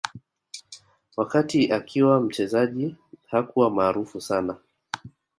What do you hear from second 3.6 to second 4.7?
maarufu sana